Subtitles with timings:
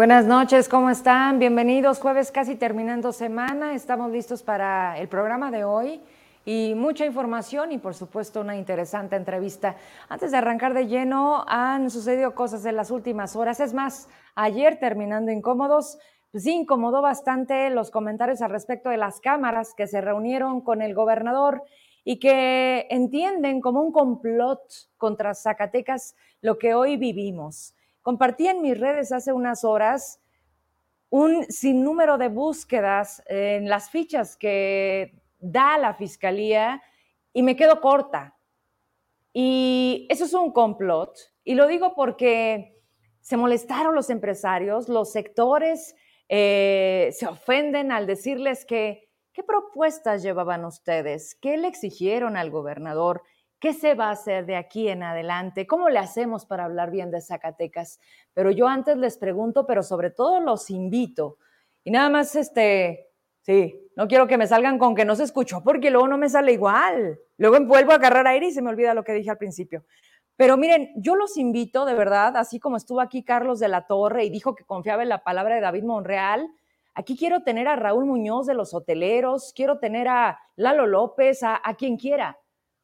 [0.00, 1.38] Buenas noches, ¿cómo están?
[1.38, 3.74] Bienvenidos, jueves casi terminando semana.
[3.74, 6.00] Estamos listos para el programa de hoy
[6.46, 9.76] y mucha información y por supuesto una interesante entrevista.
[10.08, 13.60] Antes de arrancar de lleno, han sucedido cosas en las últimas horas.
[13.60, 15.98] Es más, ayer terminando incómodos,
[16.32, 20.80] pues sí incomodó bastante los comentarios al respecto de las cámaras que se reunieron con
[20.80, 21.62] el gobernador
[22.04, 24.62] y que entienden como un complot
[24.96, 27.74] contra Zacatecas lo que hoy vivimos.
[28.10, 30.20] Compartí en mis redes hace unas horas
[31.10, 36.82] un sinnúmero de búsquedas en las fichas que da la fiscalía
[37.32, 38.36] y me quedo corta.
[39.32, 41.16] Y eso es un complot.
[41.44, 42.82] Y lo digo porque
[43.20, 45.94] se molestaron los empresarios, los sectores
[46.28, 51.36] eh, se ofenden al decirles que, ¿qué propuestas llevaban ustedes?
[51.36, 53.22] ¿Qué le exigieron al gobernador?
[53.60, 55.66] ¿Qué se va a hacer de aquí en adelante?
[55.66, 58.00] ¿Cómo le hacemos para hablar bien de Zacatecas?
[58.32, 61.36] Pero yo antes les pregunto, pero sobre todo los invito.
[61.84, 63.10] Y nada más, este,
[63.42, 66.30] sí, no quiero que me salgan con que no se escuchó, porque luego no me
[66.30, 67.20] sale igual.
[67.36, 69.84] Luego vuelvo a agarrar aire y se me olvida lo que dije al principio.
[70.36, 74.24] Pero miren, yo los invito de verdad, así como estuvo aquí Carlos de la Torre
[74.24, 76.48] y dijo que confiaba en la palabra de David Monreal,
[76.94, 81.60] aquí quiero tener a Raúl Muñoz de los hoteleros, quiero tener a Lalo López, a,
[81.62, 82.39] a quien quiera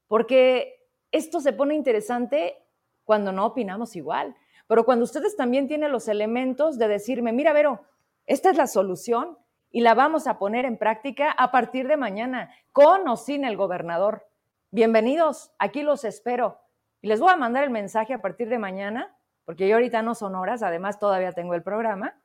[0.08, 2.62] porque esto se pone interesante
[3.04, 4.34] cuando no opinamos igual,
[4.66, 7.82] pero cuando ustedes también tienen los elementos de decirme, mira, Vero,
[8.26, 9.38] esta es la solución
[9.70, 13.56] y la vamos a poner en práctica a partir de mañana, con o sin el
[13.56, 14.26] gobernador.
[14.70, 16.60] Bienvenidos, aquí los espero.
[17.00, 20.14] Y les voy a mandar el mensaje a partir de mañana, porque yo ahorita no
[20.14, 22.20] son horas, además todavía tengo el programa,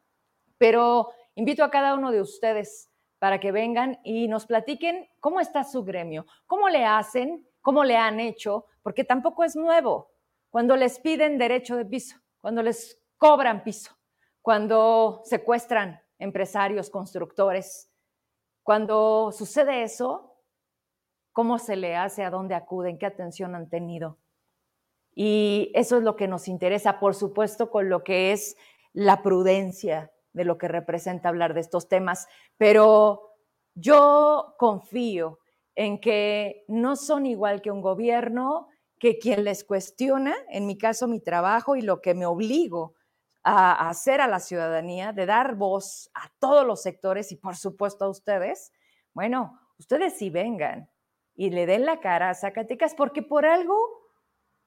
[0.58, 5.64] pero invito a cada uno de ustedes para que vengan y nos platiquen cómo está
[5.64, 10.12] su gremio, cómo le hacen cómo le han hecho, porque tampoco es nuevo.
[10.50, 13.98] Cuando les piden derecho de piso, cuando les cobran piso,
[14.42, 17.90] cuando secuestran empresarios, constructores,
[18.64, 20.36] cuando sucede eso,
[21.32, 22.24] ¿cómo se le hace?
[22.24, 22.98] ¿A dónde acuden?
[22.98, 24.18] ¿Qué atención han tenido?
[25.14, 28.56] Y eso es lo que nos interesa, por supuesto, con lo que es
[28.94, 33.36] la prudencia de lo que representa hablar de estos temas, pero
[33.76, 35.40] yo confío
[35.82, 38.68] en que no son igual que un gobierno,
[39.00, 42.94] que quien les cuestiona, en mi caso mi trabajo y lo que me obligo
[43.42, 48.06] a hacer a la ciudadanía, de dar voz a todos los sectores y por supuesto
[48.06, 48.72] a ustedes,
[49.16, 50.88] bueno, ustedes sí vengan
[51.34, 53.76] y le den la cara a Zacatecas porque por algo,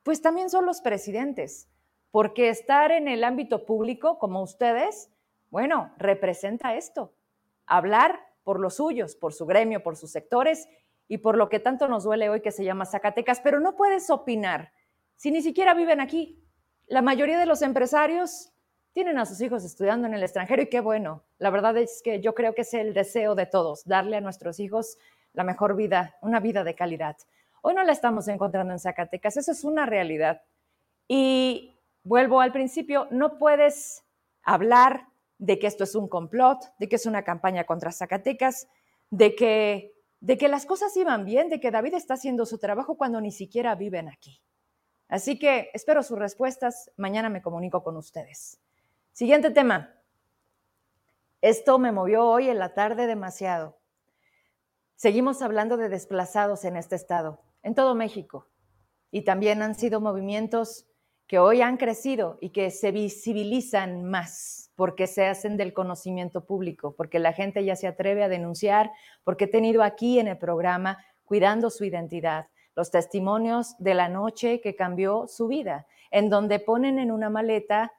[0.02, 1.68] pues también son los presidentes,
[2.10, 5.12] porque estar en el ámbito público como ustedes,
[5.50, 7.14] bueno, representa esto,
[7.66, 10.68] hablar por los suyos, por su gremio, por sus sectores
[11.08, 14.10] y por lo que tanto nos duele hoy que se llama Zacatecas, pero no puedes
[14.10, 14.72] opinar
[15.16, 16.42] si ni siquiera viven aquí.
[16.86, 18.52] La mayoría de los empresarios
[18.92, 21.24] tienen a sus hijos estudiando en el extranjero y qué bueno.
[21.38, 24.60] La verdad es que yo creo que es el deseo de todos, darle a nuestros
[24.60, 24.98] hijos
[25.32, 27.16] la mejor vida, una vida de calidad.
[27.62, 30.42] Hoy no la estamos encontrando en Zacatecas, eso es una realidad.
[31.08, 34.04] Y vuelvo al principio, no puedes
[34.42, 38.68] hablar de que esto es un complot, de que es una campaña contra Zacatecas,
[39.10, 39.93] de que
[40.24, 43.30] de que las cosas iban bien, de que David está haciendo su trabajo cuando ni
[43.30, 44.40] siquiera viven aquí.
[45.06, 46.90] Así que espero sus respuestas.
[46.96, 48.58] Mañana me comunico con ustedes.
[49.12, 49.94] Siguiente tema.
[51.42, 53.76] Esto me movió hoy en la tarde demasiado.
[54.94, 58.48] Seguimos hablando de desplazados en este estado, en todo México.
[59.10, 60.86] Y también han sido movimientos
[61.26, 66.94] que hoy han crecido y que se visibilizan más porque se hacen del conocimiento público,
[66.96, 68.90] porque la gente ya se atreve a denunciar,
[69.22, 74.60] porque he tenido aquí en el programa cuidando su identidad, los testimonios de la noche
[74.60, 77.92] que cambió su vida, en donde ponen en una maleta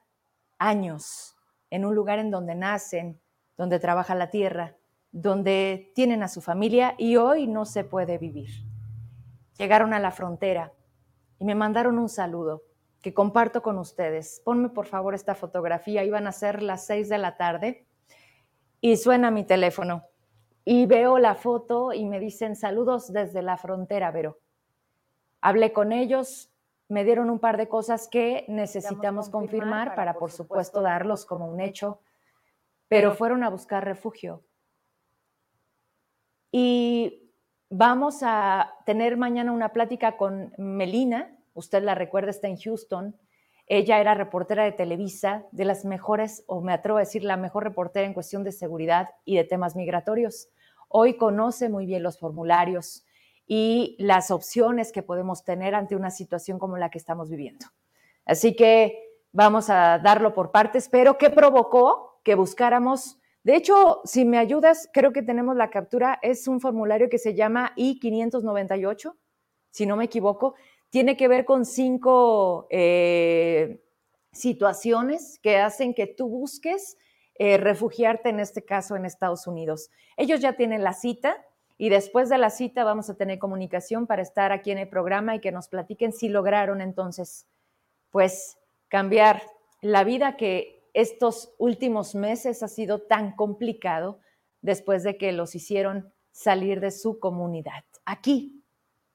[0.57, 1.35] años,
[1.69, 3.21] en un lugar en donde nacen,
[3.57, 4.75] donde trabaja la tierra,
[5.11, 8.50] donde tienen a su familia y hoy no se puede vivir.
[9.57, 10.73] Llegaron a la frontera
[11.39, 12.63] y me mandaron un saludo
[13.05, 14.41] que comparto con ustedes.
[14.43, 17.85] Ponme por favor esta fotografía, iban a ser las seis de la tarde
[18.81, 20.05] y suena mi teléfono
[20.63, 24.39] y veo la foto y me dicen saludos desde la frontera, Vero.
[25.39, 26.51] Hablé con ellos,
[26.89, 31.61] me dieron un par de cosas que necesitamos confirmar para, por supuesto, darlos como un
[31.61, 32.01] hecho,
[32.87, 34.41] pero fueron a buscar refugio.
[36.51, 37.31] Y
[37.69, 43.17] vamos a tener mañana una plática con Melina, usted la recuerda, está en Houston.
[43.65, 47.63] Ella era reportera de Televisa, de las mejores, o me atrevo a decir, la mejor
[47.63, 50.49] reportera en cuestión de seguridad y de temas migratorios.
[50.87, 53.03] Hoy conoce muy bien los formularios
[53.47, 57.65] y las opciones que podemos tener ante una situación como la que estamos viviendo.
[58.23, 58.99] Así que
[59.31, 63.19] vamos a darlo por partes, pero ¿qué provocó que buscáramos.
[63.43, 66.19] De hecho, si me ayudas, creo que tenemos la captura.
[66.21, 69.15] Es un formulario que se llama I-598,
[69.69, 70.55] si no me equivoco.
[70.95, 73.83] Tiene que ver con cinco eh,
[74.31, 76.97] situaciones que hacen que tú busques
[77.38, 79.92] eh, refugiarte, en este caso, en Estados Unidos.
[80.15, 81.45] Ellos ya tienen la cita
[81.77, 85.36] y después de la cita vamos a tener comunicación para estar aquí en el programa
[85.36, 87.45] y que nos platiquen si lograron entonces,
[88.09, 88.57] pues,
[88.88, 89.44] cambiar
[89.81, 94.21] la vida que estos últimos meses ha sido tan complicado
[94.62, 98.63] después de que los hicieron salir de su comunidad, aquí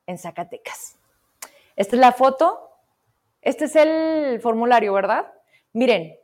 [0.07, 1.00] en Zacatecas.
[1.77, 2.71] Esta es la foto,
[3.41, 5.33] este es el formulario, ¿verdad?
[5.73, 6.15] Miren,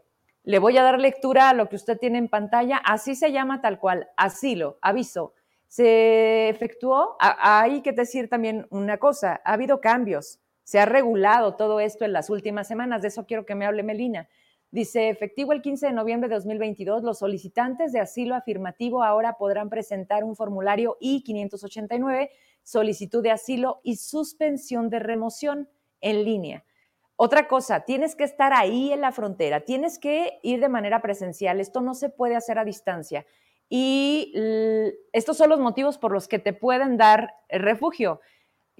[0.43, 3.61] le voy a dar lectura a lo que usted tiene en pantalla, así se llama
[3.61, 5.35] tal cual, asilo, aviso.
[5.67, 11.81] Se efectuó, hay que decir también una cosa, ha habido cambios, se ha regulado todo
[11.81, 14.29] esto en las últimas semanas, de eso quiero que me hable Melina.
[14.71, 19.71] Dice, efectivo el 15 de noviembre de 2022, los solicitantes de asilo afirmativo ahora podrán
[19.71, 22.31] presentar un formulario I-589,
[22.63, 25.69] solicitud de asilo y suspensión de remoción
[26.01, 26.65] en línea.
[27.15, 31.61] Otra cosa, tienes que estar ahí en la frontera, tienes que ir de manera presencial,
[31.61, 33.25] esto no se puede hacer a distancia.
[33.69, 34.33] Y
[35.13, 38.21] estos son los motivos por los que te pueden dar refugio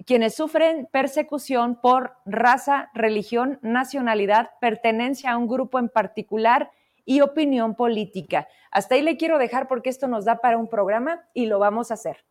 [0.05, 6.71] quienes sufren persecución por raza, religión, nacionalidad, pertenencia a un grupo en particular
[7.05, 8.47] y opinión política.
[8.69, 11.89] Hasta ahí le quiero dejar porque esto nos da para un programa y lo vamos
[11.89, 12.25] a hacer.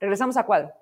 [0.00, 0.72] Regresamos a cuadro.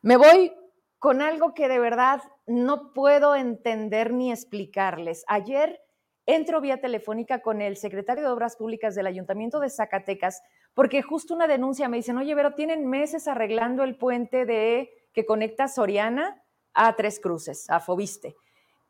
[0.00, 0.52] Me voy
[0.98, 5.24] con algo que de verdad no puedo entender ni explicarles.
[5.28, 5.80] Ayer
[6.26, 10.42] entro vía telefónica con el secretario de Obras Públicas del Ayuntamiento de Zacatecas
[10.74, 15.26] porque justo una denuncia me dicen, oye, pero tienen meses arreglando el puente de que
[15.26, 16.42] conecta Soriana
[16.74, 18.36] a Tres Cruces, a Fobiste.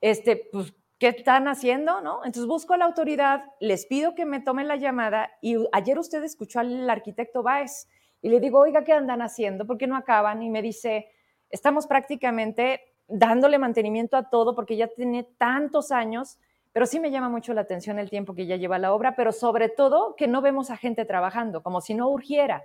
[0.00, 2.00] Este, pues, ¿qué están haciendo?
[2.00, 2.24] ¿no?
[2.24, 6.22] Entonces busco a la autoridad, les pido que me tomen la llamada y ayer usted
[6.22, 7.88] escuchó al arquitecto Báez
[8.20, 9.66] y le digo, oiga, ¿qué andan haciendo?
[9.66, 10.42] ¿Por qué no acaban?
[10.42, 11.08] Y me dice,
[11.50, 16.38] estamos prácticamente dándole mantenimiento a todo porque ya tiene tantos años,
[16.72, 19.32] pero sí me llama mucho la atención el tiempo que ya lleva la obra, pero
[19.32, 22.64] sobre todo que no vemos a gente trabajando, como si no urgiera.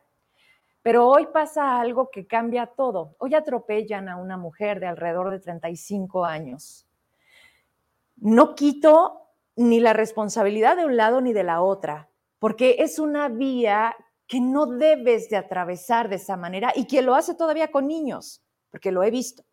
[0.87, 3.17] Pero hoy pasa algo que cambia todo.
[3.19, 6.87] Hoy atropellan a una mujer de alrededor de 35 años.
[8.15, 13.27] No quito ni la responsabilidad de un lado ni de la otra, porque es una
[13.27, 13.97] vía
[14.27, 18.41] que no debes de atravesar de esa manera y que lo hace todavía con niños,
[18.71, 19.43] porque lo he visto.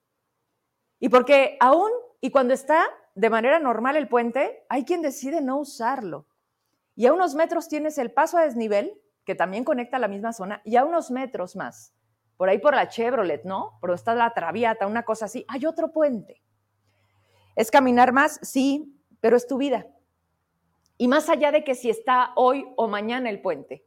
[1.00, 1.90] Y porque aún
[2.20, 6.28] y cuando está de manera normal el puente, hay quien decide no usarlo.
[6.94, 10.60] Y a unos metros tienes el paso a desnivel que también conecta la misma zona,
[10.64, 11.94] y a unos metros más,
[12.36, 13.78] por ahí por la Chevrolet, ¿no?
[13.80, 16.42] Por donde está la Traviata, una cosa así, hay otro puente.
[17.56, 18.40] ¿Es caminar más?
[18.42, 19.86] Sí, pero es tu vida.
[20.98, 23.86] Y más allá de que si está hoy o mañana el puente,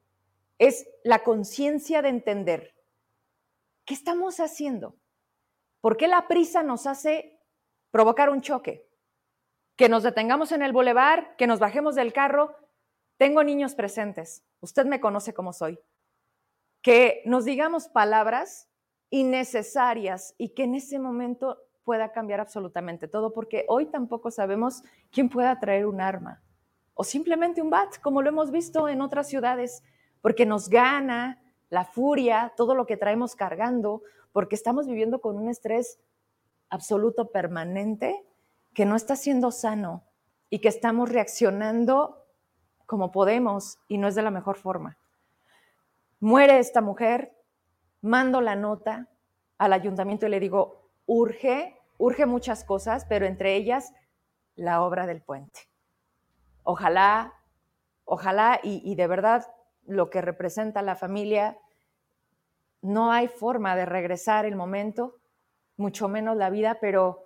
[0.57, 2.75] es la conciencia de entender
[3.85, 4.95] qué estamos haciendo.
[5.81, 7.39] ¿Por qué la prisa nos hace
[7.91, 8.89] provocar un choque?
[9.75, 12.55] Que nos detengamos en el bulevar, que nos bajemos del carro.
[13.17, 14.43] Tengo niños presentes.
[14.61, 15.79] Usted me conoce como soy,
[16.81, 18.69] que nos digamos palabras
[19.09, 25.29] innecesarias y que en ese momento pueda cambiar absolutamente todo, porque hoy tampoco sabemos quién
[25.29, 26.43] pueda traer un arma
[26.93, 29.83] o simplemente un bat, como lo hemos visto en otras ciudades,
[30.21, 35.47] porque nos gana la furia, todo lo que traemos cargando, porque estamos viviendo con un
[35.47, 35.99] estrés
[36.69, 38.25] absoluto permanente
[38.73, 40.03] que no está siendo sano
[40.49, 42.26] y que estamos reaccionando
[42.87, 44.97] como podemos y no es de la mejor forma.
[46.19, 47.35] Muere esta mujer,
[48.01, 49.07] mando la nota
[49.59, 53.93] al ayuntamiento y le digo, urge, urge muchas cosas, pero entre ellas
[54.55, 55.69] la obra del puente.
[56.63, 57.33] Ojalá,
[58.05, 59.45] ojalá y, de verdad
[59.85, 61.57] lo que representa la familia,
[62.81, 65.15] no hay forma de regresar el momento,
[65.75, 67.25] mucho menos la vida, pero,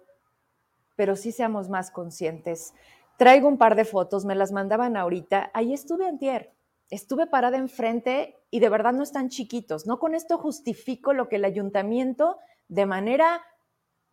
[0.96, 2.74] pero sí seamos más conscientes.
[3.22, 5.52] Traigo un par de fotos, me las mandaban ahorita.
[5.54, 6.56] Ahí estuve antier.
[6.90, 9.86] Estuve parada enfrente y de verdad no están chiquitos.
[9.86, 13.46] No con esto justifico lo que el ayuntamiento de manera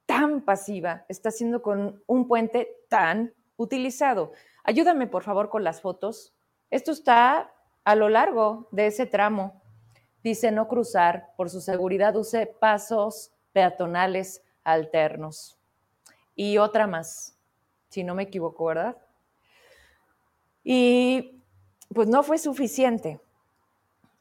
[0.04, 4.32] tan pasiva está haciendo con un puente tan utilizado.
[4.62, 6.34] Ayúdame por favor con las fotos.
[6.68, 7.50] Esto está
[7.84, 9.62] a lo largo de ese tramo.
[10.22, 15.58] Dice no cruzar, por su seguridad use pasos peatonales alternos.
[16.34, 17.37] Y otra más
[17.88, 18.96] si no me equivoco, ¿verdad?
[20.64, 21.42] Y
[21.94, 23.20] pues no fue suficiente.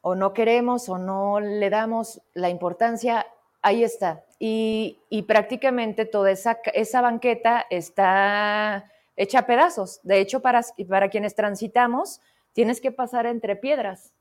[0.02, 3.28] O no queremos o no le damos la importancia,
[3.62, 4.24] ahí está.
[4.40, 10.00] Y, prácticamente toda esa, esa banqueta está hecha a pedazos.
[10.04, 12.22] De hecho, para, para quienes transitamos,
[12.54, 14.14] tienes que pasar entre piedras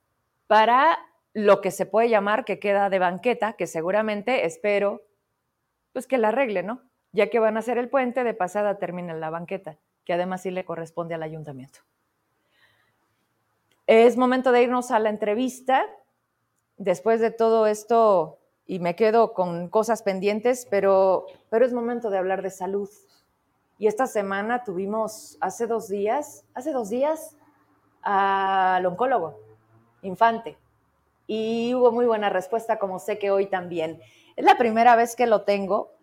[0.47, 0.99] para
[1.35, 5.03] lo que se puede llamar que queda de banqueta, que seguramente espero
[5.93, 6.83] pues que la arregle, ¿no?
[7.17, 10.51] Ya que van a hacer el puente, de pasada termina la banqueta, que además sí
[10.51, 11.81] le corresponde al ayuntamiento.
[13.87, 15.87] Es momento de irnos a la entrevista.
[16.77, 22.19] Después de todo esto, y me quedo con cosas pendientes, pero, pero es momento de
[22.19, 22.91] hablar de salud.
[23.79, 27.35] Y esta semana tuvimos, hace dos días, hace dos días,
[28.03, 29.41] al oncólogo,
[30.03, 30.59] Infante
[31.27, 34.01] y hubo muy buena respuesta, como sé que hoy también.
[34.37, 35.96] Es la primera vez que lo tengo,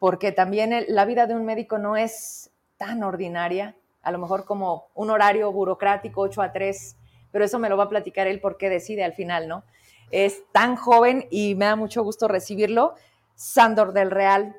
[0.00, 4.88] porque también la vida de un médico no es tan ordinaria, a lo mejor como
[4.94, 6.96] un horario burocrático 8 a 3,
[7.30, 9.62] pero eso me lo va a platicar él porque decide al final, ¿no?
[10.10, 12.94] Es tan joven y me da mucho gusto recibirlo.
[13.34, 14.56] Sandor del Real,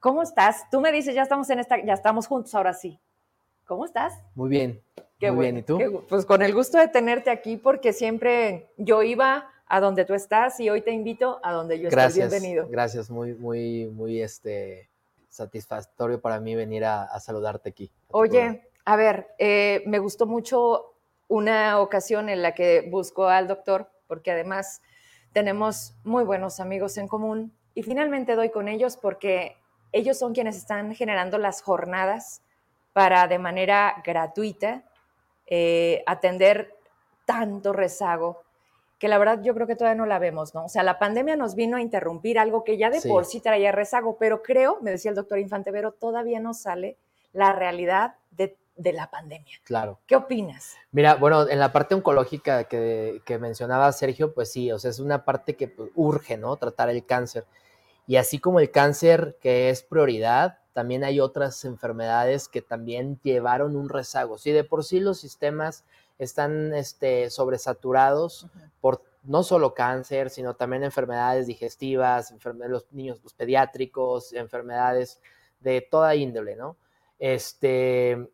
[0.00, 0.68] ¿cómo estás?
[0.70, 2.98] Tú me dices, ya estamos en esta, ya estamos juntos ahora sí.
[3.66, 4.14] ¿Cómo estás?
[4.34, 4.82] Muy bien.
[5.20, 5.78] Qué muy bien, ¿y tú?
[6.08, 10.58] pues con el gusto de tenerte aquí porque siempre yo iba a donde tú estás
[10.60, 12.12] y hoy te invito a donde yo estoy.
[12.14, 12.66] Bienvenido.
[12.68, 14.88] Gracias, muy, muy, muy este,
[15.28, 17.90] satisfactorio para mí venir a, saludarte aquí.
[18.08, 20.94] Oye, a ver, eh, me gustó mucho
[21.28, 24.80] una ocasión en la que busco al doctor, porque además
[25.32, 29.56] tenemos muy buenos amigos en común y finalmente doy con ellos porque
[29.92, 32.42] ellos son quienes están generando las jornadas
[32.94, 34.84] para de manera gratuita
[35.46, 36.74] eh, atender
[37.26, 38.42] tanto rezago
[38.98, 40.64] que la verdad yo creo que todavía no la vemos, ¿no?
[40.64, 43.72] O sea, la pandemia nos vino a interrumpir algo que ya de por sí traía
[43.72, 46.98] rezago, pero creo, me decía el doctor Infantevero, todavía no sale
[47.32, 48.56] la realidad de,
[48.92, 49.56] la pandemia.
[49.64, 50.00] Claro.
[50.06, 50.76] ¿Qué opinas?
[50.92, 55.24] Mira, bueno, en la parte oncológica que, mencionaba Sergio, pues sí, o sea, es una
[55.24, 56.56] parte que pues, urge, ¿no?
[56.56, 57.44] Tratar el cáncer.
[58.06, 63.74] Y así como el cáncer que es prioridad, también hay otras enfermedades que también llevaron
[63.74, 64.38] un rezago.
[64.38, 65.84] Sí, de por sí los sistemas
[66.20, 68.46] están este, sobresaturados
[68.80, 72.32] por no solo cáncer, sino también enfermedades digestivas,
[72.68, 75.20] los niños, los pediátricos, enfermedades
[75.58, 76.76] de toda índole, ¿no?
[77.18, 78.30] Este,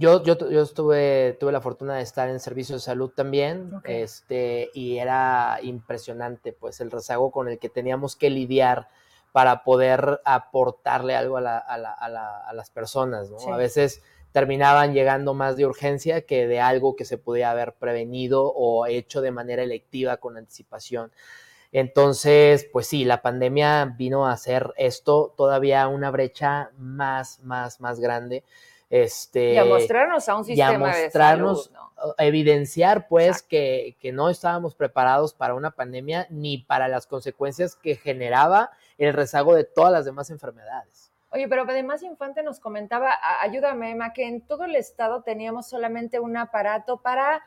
[0.00, 4.70] yo, yo, yo estuve, tuve la fortuna de estar en servicio de salud también, este,
[4.74, 8.88] y era impresionante, pues, el rezago con el que teníamos que lidiar
[9.34, 13.52] para poder aportarle algo a, la, a, la, a, las personas, ¿no?
[13.52, 14.00] A veces
[14.30, 19.22] terminaban llegando más de urgencia que de algo que se podía haber prevenido o hecho
[19.22, 21.10] de manera electiva con anticipación.
[21.72, 27.98] Entonces, pues sí, la pandemia vino a hacer esto todavía una brecha más, más, más
[27.98, 28.44] grande.
[28.90, 31.72] Este, y a mostrarnos a un sistema y a mostrarnos,
[32.18, 37.96] evidenciar pues que, que, no estábamos preparados para una pandemia ni para las consecuencias que
[37.96, 41.14] generaba el rezago de todas las demás enfermedades.
[41.34, 43.10] Oye, pero además Infante nos comentaba,
[43.40, 47.42] ayúdame Emma, que en todo el estado teníamos solamente un aparato para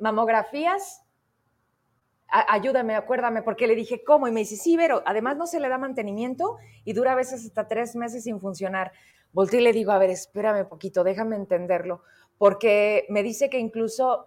[0.00, 1.04] mamografías.
[2.26, 4.26] ayúdame, acuérdame, porque le dije, ¿cómo?
[4.26, 7.44] Y me dice, sí, pero además no se le da mantenimiento y dura a veces
[7.44, 8.90] hasta tres meses sin funcionar.
[9.34, 12.02] Volté y le digo, a ver, espérame un poquito, déjame entenderlo,
[12.38, 14.26] porque me dice que incluso,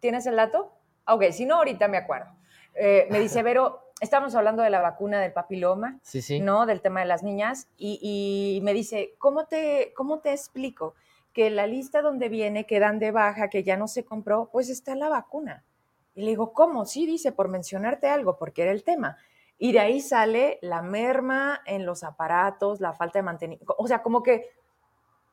[0.00, 0.72] ¿tienes el dato?
[1.06, 2.32] Ok, si no, ahorita me acuerdo.
[2.74, 6.00] Eh, me dice, pero estamos hablando de la vacuna del papiloma,
[6.42, 6.66] ¿no?
[6.66, 10.94] Del tema de las niñas, y, me dice, ¿cómo te, ¿cómo te explico?
[11.32, 14.68] Que la lista donde viene que dan de baja, que ya no se compró, pues
[14.68, 15.64] está la vacuna.
[16.16, 16.86] Y le digo, ¿cómo?
[16.86, 19.16] Sí, dice, por mencionarte algo, porque era el tema.
[19.62, 23.74] Y de ahí sale la merma en los aparatos, la falta de mantenimiento.
[23.76, 24.48] O sea, como que,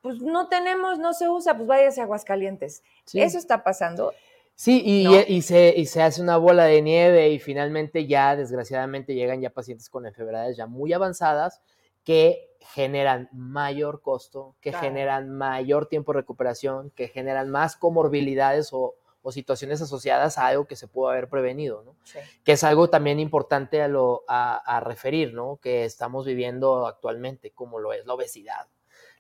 [0.01, 2.83] pues no tenemos, no se usa, pues váyase a Aguascalientes.
[3.13, 4.13] Eso está pasando.
[4.53, 9.39] Sí, y, se, y se hace una bola de nieve y finalmente ya, desgraciadamente, llegan
[9.39, 11.61] ya pacientes con enfermedades ya muy avanzadas
[12.03, 18.95] que generan mayor costo, que generan mayor tiempo de recuperación, que generan más comorbilidades o,
[19.31, 21.95] situaciones asociadas a algo que se pudo haber prevenido, ¿no?
[22.43, 25.57] Que es algo también importante a, lo, a, referir, ¿no?
[25.61, 28.67] Que estamos viviendo actualmente, como lo es la obesidad.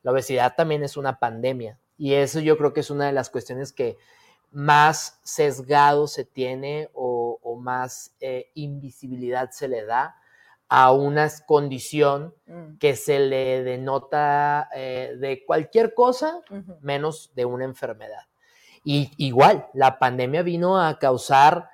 [0.03, 3.29] La obesidad también es una pandemia y eso yo creo que es una de las
[3.29, 3.97] cuestiones que
[4.51, 7.25] más sesgado se tiene o,
[7.59, 10.15] más eh, invisibilidad se le da
[10.69, 12.77] a una condición mm.
[12.77, 16.41] que se le denota eh, de cualquier cosa
[16.81, 18.26] menos de una enfermedad.
[18.89, 21.69] Y igual, la pandemia vino a causar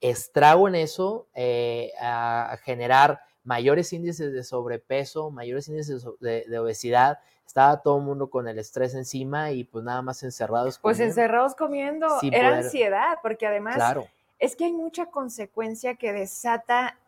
[0.00, 7.80] estrago en eso, eh, a generar mayores índices de sobrepeso, mayores índices de obesidad, estaba
[7.80, 10.80] todo el mundo con el estrés encima y pues nada más encerrados.
[10.80, 13.96] Pues encerrados comiendo, era ansiedad, porque además
[14.40, 16.98] es que hay mucha consecuencia que desata,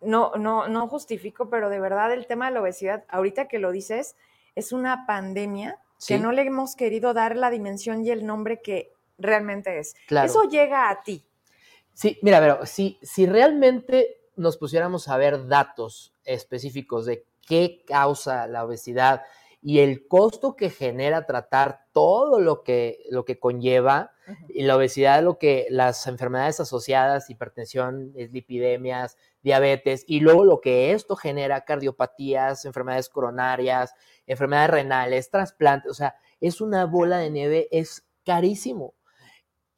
[0.00, 3.72] no, no, no justifico, pero de verdad el tema de la obesidad, ahorita que lo
[3.72, 4.14] dices,
[4.54, 8.92] es una pandemia que no le hemos querido dar la dimensión y el nombre que
[9.20, 9.94] realmente es.
[10.08, 11.24] Eso llega a ti.
[11.94, 18.46] Sí, mira, pero si, si realmente nos pusiéramos a ver datos específicos de qué causa
[18.46, 19.22] la obesidad
[19.62, 24.12] y el costo que genera tratar todo lo que, lo que conlleva,
[24.48, 30.92] y la obesidad, lo que las enfermedades asociadas, hipertensión, lipidemias, diabetes, y luego lo que
[30.92, 33.94] esto genera, cardiopatías, enfermedades coronarias,
[34.26, 38.94] enfermedades renales, trasplantes, o sea, es una bola de nieve, es carísimo.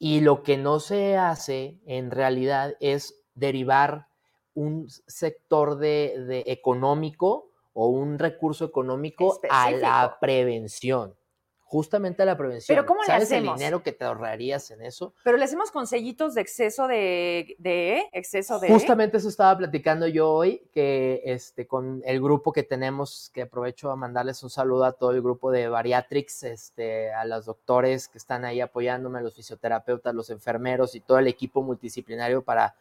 [0.03, 4.07] Y lo que no se hace en realidad es derivar
[4.53, 11.15] un sector de, económico o un recurso económico a la prevención
[11.73, 12.75] justamente la prevención.
[12.75, 15.15] Pero ¿cómo le ¿Sabes el dinero que te ahorrarías en eso?
[15.23, 20.05] Pero le hacemos con sellitos de exceso de, de exceso de Justamente eso estaba platicando
[20.05, 24.85] yo hoy, que este, con el grupo que tenemos, que aprovecho a mandarles un saludo
[24.85, 29.23] a todo el grupo de Bariatrix, este, a los doctores que están ahí apoyándome, a
[29.23, 32.75] los fisioterapeutas, los enfermeros y todo el equipo multidisciplinario para,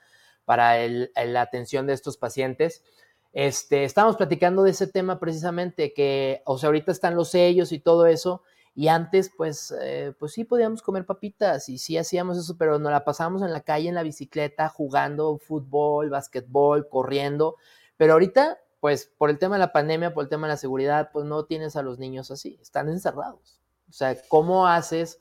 [0.44, 2.84] para la atención de estos pacientes.
[3.32, 7.78] Este, estábamos platicando de ese tema precisamente, que, o sea, ahorita están los sellos y
[7.78, 8.42] todo eso,
[8.74, 12.90] y antes, pues, eh, pues sí podíamos comer papitas y sí hacíamos eso, pero nos
[12.90, 17.56] la pasábamos en la calle, en la bicicleta, jugando fútbol, básquetbol, corriendo.
[17.98, 21.10] Pero ahorita, pues, por el tema de la pandemia, por el tema de la seguridad,
[21.12, 23.60] pues no tienes a los niños así, están encerrados.
[23.90, 25.20] O sea, ¿cómo haces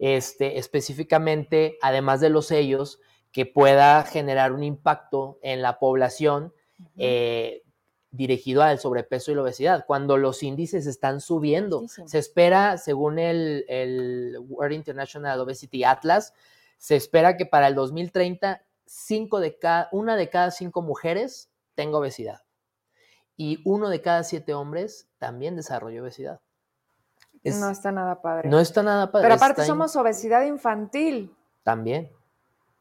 [0.00, 3.00] este, específicamente, además de los sellos,
[3.30, 6.52] que pueda generar un impacto en la población?
[8.18, 11.86] Dirigido al sobrepeso y la obesidad, cuando los índices están subiendo.
[11.86, 16.34] Se espera, según el, el, World International Obesity Atlas,
[16.78, 21.98] se espera que para el 2030 cinco de cada, una de cada cinco mujeres tenga
[21.98, 22.40] obesidad
[23.36, 26.40] y uno de cada siete hombres también desarrolla obesidad.
[27.44, 28.48] no está nada padre.
[28.48, 29.26] No está nada padre.
[29.26, 31.36] Pero aparte somos obesidad infantil.
[31.62, 32.10] También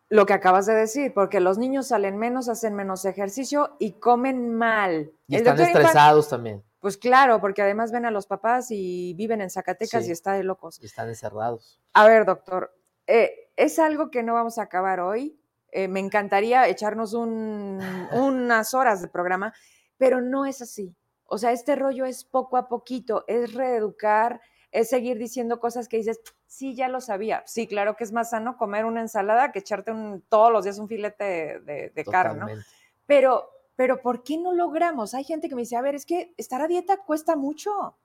[0.10, 4.54] lo que acabas de decir, porque los niños salen menos, hacen menos ejercicio y comen
[4.56, 5.12] mal.
[5.28, 6.64] Y están estresados también.
[6.80, 10.44] Pues claro, porque además ven a los papás y viven en Zacatecas y está de
[10.44, 10.80] locos.
[10.82, 11.82] Y están encerrados.
[11.94, 12.74] A ver, doctor,
[13.08, 15.38] eh, es algo que no vamos a acabar hoy.
[15.72, 19.54] Eh, me encantaría echarnos unas horas de programa,
[19.98, 20.96] pero no es así.
[21.26, 24.40] O sea, este rollo es poco a poquito, es reeducar,
[24.72, 27.44] es seguir diciendo cosas que dices, sí, ya lo sabía.
[27.46, 30.80] Sí, claro que es más sano comer una ensalada que echarte un, todos los días
[30.80, 32.62] un filete de, carne, ¿no?
[33.06, 35.14] Pero, pero ¿por qué no logramos?
[35.14, 37.96] Hay gente que me dice, a ver, es que estar a dieta cuesta mucho.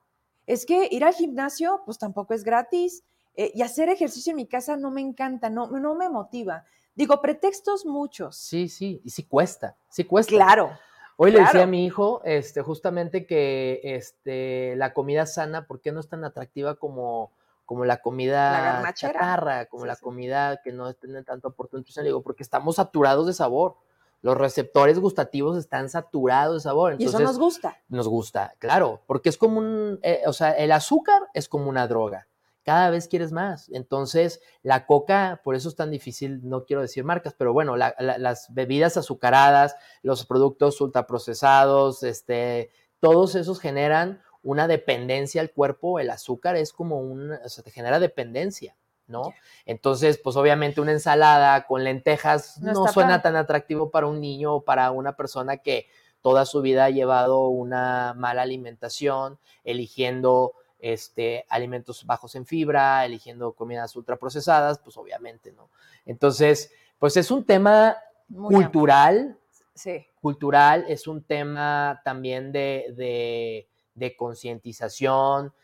[0.47, 3.05] Es que ir al gimnasio, pues tampoco es gratis.
[3.35, 6.65] Eh, y hacer ejercicio en mi casa no me encanta, no, no me motiva.
[6.95, 8.37] Digo, pretextos muchos.
[8.37, 10.31] Sí, sí, y sí cuesta, sí cuesta.
[10.31, 10.79] Claro.
[11.17, 15.93] Hoy le decía a mi hijo, este, justamente que este, la comida sana, ¿por qué
[15.93, 17.33] no es tan atractiva como,
[17.65, 22.07] como la comida la chatarra, como la comida que no tiene tanto aporte nutricional?
[22.07, 23.77] digo, porque estamos saturados de sabor.
[24.21, 26.97] Los receptores gustativos están saturados de sabor.
[26.99, 27.79] y eso nos gusta.
[27.89, 31.89] Nos gusta, claro, porque es como un, eh, o sea, el azúcar es como una
[31.89, 32.29] droga
[32.65, 33.69] cada vez quieres más.
[33.71, 38.47] Entonces, la coca, por eso es tan difícil, no quiero decir marcas, pero bueno, las
[38.55, 42.71] bebidas azucaradas, los productos ultraprocesados, este,
[43.01, 45.99] todos esos generan una dependencia al cuerpo.
[45.99, 48.77] El azúcar es como un, o sea, te genera dependencia.
[49.09, 49.35] ¿no?
[49.67, 54.65] Entonces, pues obviamente una ensalada con lentejas no, suena tan atractivo para un niño o
[54.65, 55.87] para una persona que
[56.23, 63.53] toda su vida ha llevado una mala alimentación, eligiendo este, alimentos bajos en fibra, eligiendo
[63.53, 65.71] comidas ultraprocesadas, pues obviamente, ¿no?
[66.05, 67.97] Entonces, pues es un tema
[68.29, 69.39] cultural,
[69.75, 70.05] sí.
[70.21, 75.55] cultural, es un tema también de, de, concientización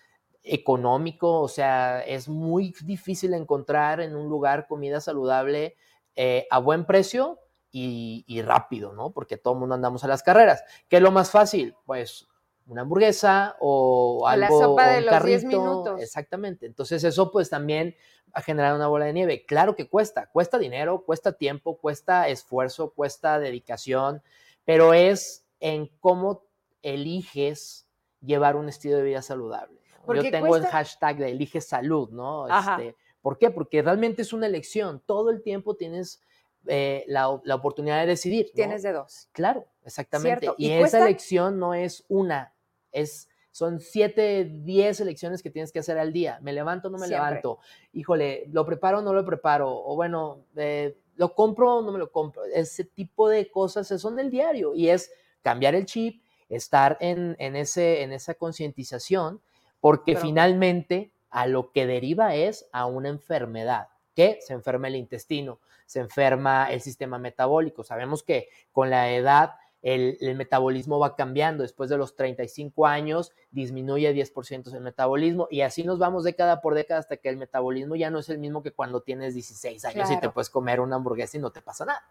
[0.44, 5.74] económico, o sea, es muy difícil encontrar en un lugar comida saludable
[6.14, 7.40] eh, a buen precio
[7.72, 9.10] y, y, rápido, ¿no?
[9.10, 10.62] Porque todo el mundo andamos a las carreras.
[10.88, 11.74] ¿Qué es lo más fácil?
[11.84, 12.27] Pues
[12.68, 14.40] una hamburguesa o algo.
[14.40, 16.00] La sopa de los 10 minutos.
[16.00, 16.66] Exactamente.
[16.66, 17.96] Entonces, eso pues también
[18.32, 19.44] ha generado una bola de nieve.
[19.46, 24.22] Claro que cuesta, cuesta dinero, cuesta tiempo, cuesta esfuerzo, cuesta dedicación,
[24.64, 26.44] pero es en cómo
[26.82, 27.86] eliges
[28.20, 29.80] llevar un estilo de vida saludable.
[30.14, 32.46] Yo tengo el hashtag de elige salud, ¿no?
[32.48, 33.50] Este, ¿Por qué?
[33.50, 35.02] Porque realmente es una elección.
[35.04, 36.22] Todo el tiempo tienes
[36.66, 38.50] eh, la, oportunidad de decidir.
[38.54, 39.28] Tienes de dos.
[39.32, 40.48] Claro, exactamente.
[40.56, 42.54] Y, esa elección no es una,
[42.92, 46.38] es, son siete, diez elecciones que tienes que hacer al día.
[46.42, 47.58] ¿Me levanto o no me levanto?
[47.92, 49.68] Híjole, ¿lo preparo o no lo preparo?
[49.70, 52.44] O bueno, eh, ¿lo compro o no me lo compro?
[52.44, 55.10] Ese tipo de cosas son del diario y es
[55.42, 59.40] cambiar el chip, estar en, ese, en esa concientización,
[59.80, 63.88] porque finalmente a lo que deriva es a una enfermedad.
[64.14, 64.38] qué?
[64.40, 67.84] Se enferma el intestino, se enferma el sistema metabólico.
[67.84, 71.62] Sabemos que con la edad el, metabolismo va cambiando.
[71.62, 76.74] Después de los 35 años disminuye 10% el metabolismo y así nos vamos década por
[76.74, 80.10] década hasta que el metabolismo ya no es el mismo que cuando tienes 16 años
[80.10, 82.02] y te puedes comer una hamburguesa y no te pasa nada.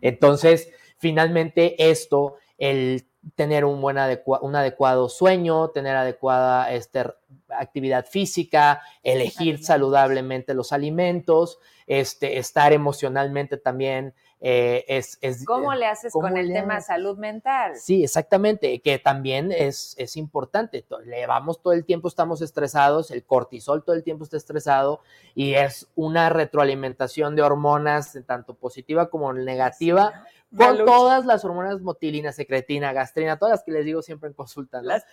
[0.00, 3.96] Entonces, finalmente esto, el tener un buen
[4.42, 7.04] un adecuado sueño, tener adecuada este,
[7.48, 16.12] actividad física, elegir saludablemente los alimentos, este, estar emocionalmente también eh, es, ¿Cómo le haces
[16.12, 17.76] con el tema salud mental?
[17.76, 20.84] Sí, exactamente, que también es, es importante.
[21.06, 25.00] Llevamos todo el tiempo, estamos estresados, el cortisol todo el tiempo está estresado
[25.36, 30.24] y es una retroalimentación de hormonas, tanto positiva como negativa,
[30.56, 34.82] con todas las hormonas motilina, secretina, gastrina, todas las que les digo siempre en consulta.
[34.82, 35.06] Las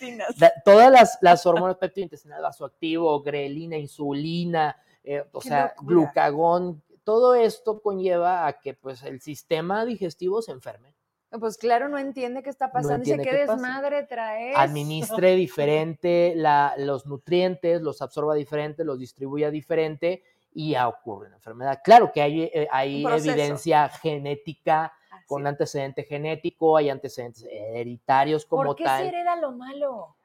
[0.66, 8.46] todas las, las hormonas peptidointestinal vasoactivo, grelina, insulina, eh, o sea, glucagón, todo esto conlleva
[8.46, 10.94] a que pues el sistema digestivo se enferme.
[11.40, 13.04] Pues claro, no entiende qué está pasando.
[13.04, 14.56] Dice, ¿qué, desmadre traes?
[14.56, 20.22] Administre diferente la, los nutrientes, los absorba diferente, los distribuya diferente
[20.54, 21.80] y ya ocurre una enfermedad.
[21.84, 24.94] Claro que hay, eh, hay evidencia genética
[25.26, 28.68] con antecedente genético, hay antecedentes hereditarios como tal.
[28.68, 30.16] ¿Por qué se hereda lo malo?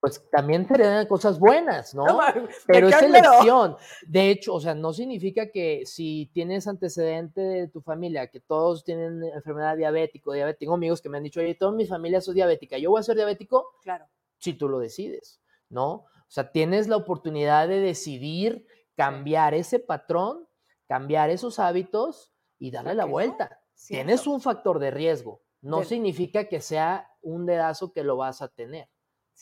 [0.00, 2.04] Pues también te heredan cosas buenas, ¿no?
[2.66, 3.76] Pero es elección.
[4.06, 8.82] De hecho, o sea, no significa que si tienes antecedente de tu familia, que todos
[8.82, 12.32] tienen enfermedad diabética, diabético, tengo amigos que me han dicho, oye, toda mi familia es
[12.32, 13.66] diabética, ¿yo voy a ser diabético?
[13.82, 14.06] Claro.
[14.38, 15.90] Si tú lo decides, ¿no?
[15.90, 20.48] O sea, tienes la oportunidad de decidir cambiar ese patrón,
[20.86, 23.60] cambiar esos hábitos y darle la vuelta.
[23.86, 25.42] Tienes un factor de riesgo.
[25.60, 28.88] No significa que sea un dedazo que lo vas a tener.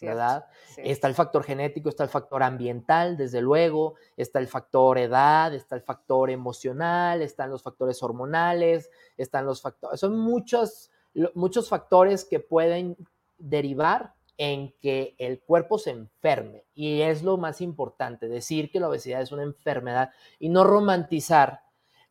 [0.01, 0.46] ¿Verdad?
[0.77, 5.74] Está el factor genético, está el factor ambiental, desde luego, está el factor edad, está
[5.77, 10.90] el factor emocional, están los factores hormonales, están los factores, son muchos,
[11.35, 12.96] muchos factores que pueden
[13.38, 16.64] derivar en que el cuerpo se enferme.
[16.74, 21.62] Y es lo más importante, decir que la obesidad es una enfermedad y no romantizar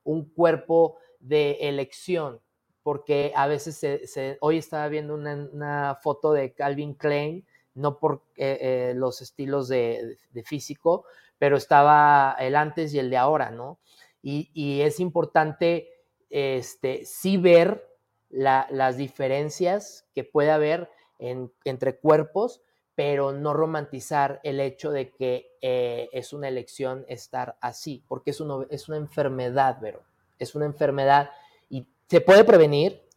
[0.04, 2.42] un cuerpo de elección,
[2.84, 7.46] porque a veces se, hoy estaba viendo una, una, foto de Calvin Klein
[7.78, 11.06] no por eh, eh, los estilos de, físico,
[11.38, 13.80] pero estaba el antes y el de ahora, ¿no?
[14.22, 15.90] Y, es importante
[16.30, 17.88] este, sí ver
[18.30, 22.62] las diferencias que puede haber entre cuerpos,
[22.94, 28.44] pero no romantizar el hecho de que eh, es una elección estar así, porque es,
[28.70, 30.04] es una enfermedad, pero
[30.40, 31.30] es una enfermedad
[31.70, 33.08] y se puede prevenir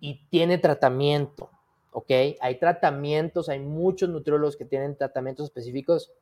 [0.00, 1.50] y tiene tratamiento.
[1.92, 2.10] ¿Ok?
[2.40, 6.12] Hay tratamientos, hay muchos nutriólogos que tienen tratamientos específicos,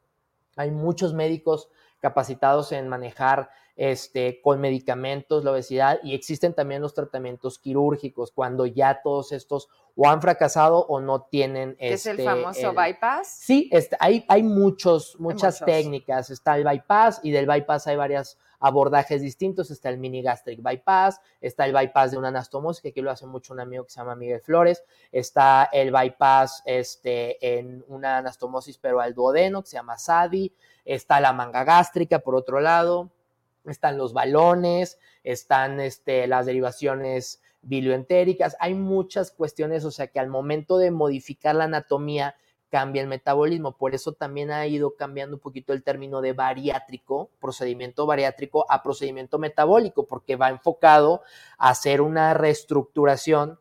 [0.56, 1.68] hay muchos médicos
[2.00, 8.64] capacitados en manejar este, con medicamentos la obesidad y existen también los tratamientos quirúrgicos cuando
[8.64, 11.76] ya todos estos o han fracasado o no tienen...
[11.78, 13.28] ¿Es el este, famoso bypass?
[13.28, 16.30] Sí, este, hay, hay muchos, muchas técnicas.
[16.30, 19.70] Está el bypass y del bypass hay varias abordajes distintos.
[19.70, 23.26] Está el mini gastric bypass, está el bypass de una anastomosis, que aquí lo hace
[23.26, 24.84] mucho un amigo que se llama Miguel Flores.
[25.12, 30.54] Está el bypass este, en una anastomosis pero al duodeno, que se llama SADI.
[30.84, 33.10] Está la manga gástrica, por otro lado.
[33.64, 38.56] Están los balones, están este, las derivaciones bilioentéricas.
[38.60, 42.36] Hay muchas cuestiones, o sea que al momento de modificar la anatomía,
[42.70, 43.76] cambia el metabolismo.
[43.76, 48.82] Por eso también ha ido cambiando un poquito el término de bariátrico, procedimiento bariátrico a
[48.82, 51.22] procedimiento metabólico, porque va enfocado
[51.58, 53.58] a hacer una reestructuración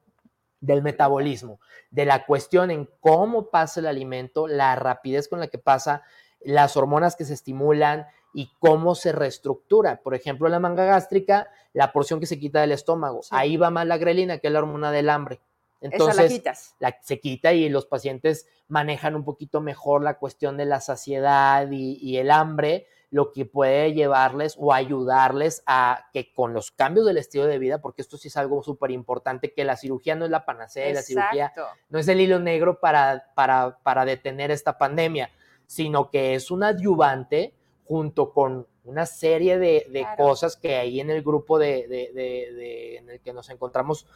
[0.59, 1.59] del metabolismo,
[1.91, 6.03] de la cuestión en cómo pasa el alimento, la rapidez con la que pasa,
[6.39, 10.01] las hormonas que se estimulan y cómo se reestructura.
[10.01, 13.85] Por ejemplo, la manga gástrica, la porción que se quita del estómago, ahí va más
[13.87, 15.39] la grelina, que es la hormona del hambre.
[15.81, 16.41] Entonces,
[16.79, 21.69] la, se quita y los pacientes manejan un poquito mejor la cuestión de la saciedad
[21.69, 27.17] y, el hambre, lo que puede llevarles o ayudarles a que con los cambios del
[27.17, 30.31] estilo de vida, porque esto sí es algo súper importante, que la cirugía no es
[30.31, 31.53] la panacea, la cirugía
[31.89, 35.29] no es el hilo negro para, para, para detener esta pandemia,
[35.67, 37.53] sino que es un adyuvante
[37.85, 43.19] junto con una serie de, cosas que ahí en el grupo de, de, en el
[43.19, 44.07] que nos encontramos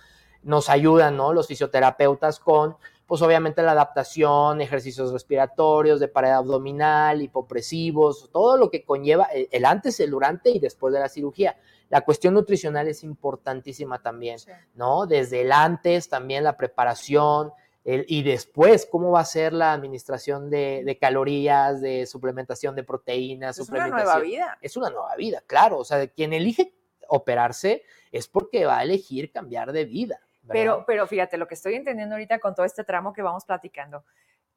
[0.43, 1.33] nos ayudan, ¿no?
[1.33, 8.69] Los fisioterapeutas con, pues obviamente la adaptación, ejercicios respiratorios, de pared abdominal, hipopresivos, todo lo
[8.69, 11.57] que conlleva el antes, el durante y después de la cirugía.
[11.89, 14.37] La cuestión nutricional es importantísima también,
[14.75, 15.07] ¿no?
[15.07, 17.51] Desde el antes, también la preparación,
[17.83, 23.57] y después cómo va a ser la administración de, calorías, de suplementación de proteínas.
[23.57, 24.57] Es una nueva vida.
[24.61, 25.79] Es una nueva vida, claro.
[25.79, 26.75] O sea, quien elige
[27.07, 30.21] operarse es porque va a elegir cambiar de vida.
[30.51, 34.03] Pero, pero fíjate, lo que estoy entendiendo ahorita con todo este tramo que vamos platicando,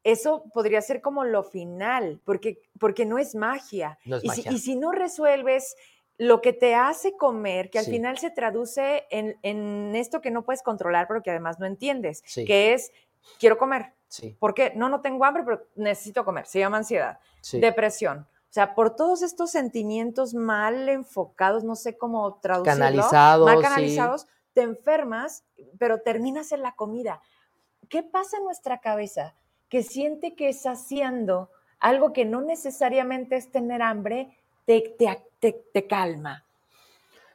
[0.04, 3.98] eso podría ser como lo final, porque, porque no es magia.
[4.04, 5.76] y, Si, no resuelves
[6.18, 10.62] lo que te hace comer, que al final se traduce en, esto que no puedes
[10.62, 12.92] controlar, pero que además no entiendes, que es,
[13.38, 13.92] quiero comer.
[14.08, 14.36] Sí.
[14.38, 14.72] ¿Por qué?
[14.74, 16.46] No, no tengo hambre, pero necesito comer.
[16.46, 17.18] Se llama ansiedad.
[17.52, 18.26] Depresión.
[18.52, 22.78] O sea, por todos estos sentimientos mal enfocados, no sé cómo traducirlo.
[22.78, 23.46] Canalizados.
[23.46, 25.44] Mal canalizados, te enfermas,
[25.78, 27.20] pero terminas en la comida.
[27.88, 29.34] ¿Qué pasa en nuestra cabeza?
[29.72, 31.48] que siente que es haciendo
[31.80, 34.36] algo que no necesariamente es tener hambre,
[34.66, 34.94] te,
[35.40, 36.44] te, calma.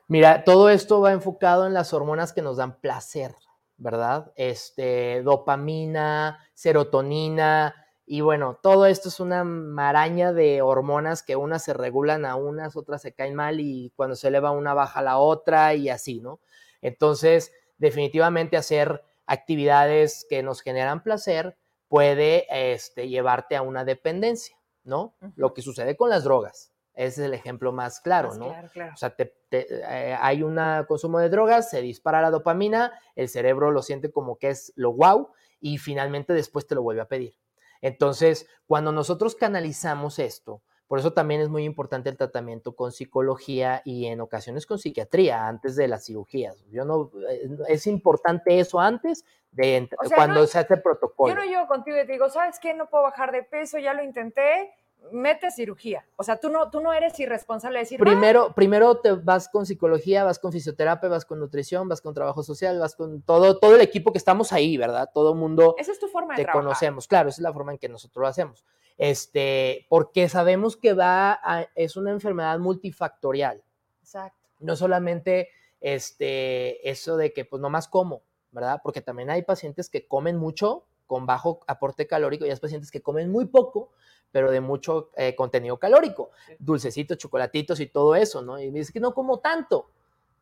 [0.08, 3.34] Mira, todo esto va enfocado en las hormonas que nos dan placer,
[3.77, 4.32] ¿verdad?
[4.36, 7.73] Este, dopamina, serotonina,
[8.06, 12.75] y bueno, todo esto es una maraña de hormonas que unas se regulan a unas,
[12.75, 16.39] otras se caen mal y cuando se eleva una baja la otra y así, ¿no?
[16.81, 25.15] Entonces, definitivamente hacer actividades que nos generan placer puede este, llevarte a una dependencia, ¿no?
[25.35, 26.73] Lo que sucede con las drogas.
[26.93, 28.47] Ese es el ejemplo más claro, ¿no?
[28.47, 28.93] Claro, claro.
[28.95, 29.15] O sea,
[29.51, 34.37] eh, hay un consumo de drogas, se dispara la dopamina, el cerebro lo siente como
[34.37, 37.35] que es lo wow y finalmente después te lo vuelve a pedir.
[37.81, 43.82] Entonces, cuando nosotros canalizamos esto, por eso también es muy importante el tratamiento con psicología
[43.84, 46.63] y en ocasiones con psiquiatría antes de las cirugías.
[46.71, 51.34] Yo no, eh, es importante eso antes de cuando se hace protocolo.
[51.34, 52.73] Yo no llego contigo y te digo, ¿sabes qué?
[52.73, 54.73] No puedo bajar de peso, ya lo intenté,
[55.12, 56.06] mete cirugía.
[56.15, 58.00] O sea, tú no, tú no eres irresponsable de decir.
[58.00, 62.43] Primero, primero te vas con psicología, vas con fisioterapia, vas con nutrición, vas con trabajo
[62.43, 65.10] social, vas con todo, todo el equipo que estamos ahí, ¿verdad?
[65.13, 65.76] Todo el mundo.
[65.78, 68.21] Esa es tu forma de te conocemos, claro, esa es la forma en que nosotros
[68.21, 68.65] lo hacemos.
[68.97, 71.39] Este, porque sabemos que va
[71.75, 73.63] es una enfermedad multifactorial.
[74.01, 74.47] Exacto.
[74.60, 75.49] No solamente
[75.81, 78.81] este, eso de que pues nomás como, ¿verdad?
[78.83, 83.01] Porque también hay pacientes que comen mucho con bajo aporte calórico y hay pacientes que
[83.01, 83.91] comen muy poco,
[84.31, 88.60] pero de mucho eh, contenido calórico, dulcecitos, chocolatitos y todo eso, ¿no?
[88.60, 89.89] Y me dice que no como tanto,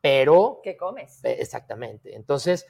[0.02, 0.60] pero...
[0.64, 1.20] ¿Qué comes?
[1.24, 2.16] Exactamente.
[2.16, 2.66] Entonces,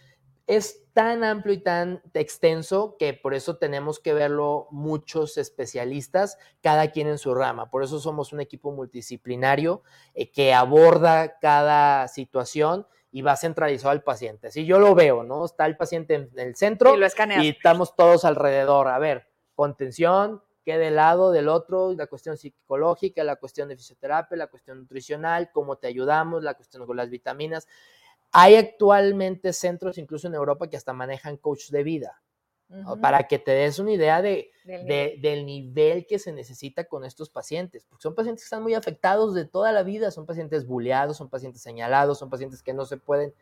[0.48, 6.92] es tan amplio y tan extenso que por eso tenemos que verlo muchos especialistas, cada
[6.92, 7.70] quien en su rama.
[7.70, 14.04] Por eso somos un equipo multidisciplinario eh, que aborda cada situación y va centralizado al
[14.04, 14.48] paciente.
[14.48, 15.46] Así yo lo veo, ¿no?
[15.46, 18.88] Está el paciente en el centro y, estamos todos alrededor.
[18.88, 24.36] A ver, contención, qué del lado del otro, la cuestión psicológica, la cuestión de fisioterapia,
[24.36, 27.68] la cuestión nutricional, cómo te ayudamos, la cuestión con las vitaminas.
[28.38, 32.21] Hay actualmente centros, incluso en Europa, que hasta manejan coach de vida,
[33.02, 36.06] para que te des una idea de, del, nivel.
[36.06, 39.71] que se necesita con estos pacientes, porque son pacientes que están muy afectados de toda
[39.71, 43.34] la vida, son pacientes bulleados, son pacientes señalados, son pacientes que no se pueden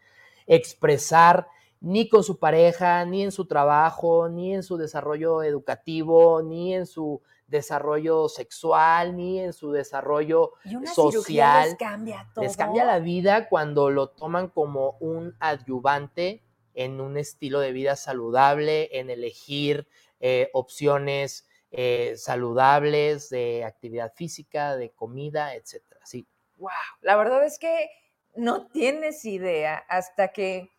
[0.45, 1.47] expresar
[1.81, 6.85] ni con su pareja, ni en su trabajo, ni en su desarrollo educativo, ni en
[6.85, 7.19] su
[7.53, 10.53] desarrollo sexual ni en su desarrollo
[10.93, 11.69] social.
[11.69, 12.43] Les cambia todo.
[12.43, 17.95] Les cambia la vida cuando lo toman como un adyuvante en un estilo de vida
[17.95, 19.87] saludable, en elegir
[20.19, 26.01] eh, opciones eh, saludables de actividad física, de comida, etcétera.
[26.03, 26.27] Sí.
[26.57, 27.89] Wow, la verdad es que
[28.35, 30.71] no tienes idea hasta que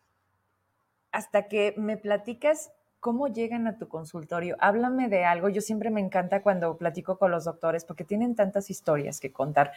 [1.11, 2.73] hasta que me platicas
[3.05, 4.57] ¿Cómo llegan a tu consultorio?
[4.59, 5.47] Háblame de algo.
[5.47, 9.73] Yo siempre me encanta cuando platico con los doctores porque tienen tantas historias que contar.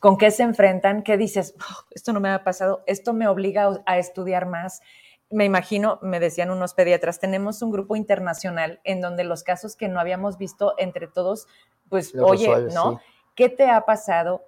[0.00, 1.04] ¿Con qué se enfrentan?
[1.04, 1.54] ¿Qué dices?
[1.60, 2.82] Oh, esto no me ha pasado.
[2.88, 4.82] Esto me obliga a estudiar más.
[5.30, 9.86] Me imagino, me decían unos pediatras, tenemos un grupo internacional en donde los casos que
[9.86, 11.46] no habíamos visto entre todos,
[11.88, 13.00] pues, oye, ¿no?
[13.36, 14.44] ¿Qué te ha pasado?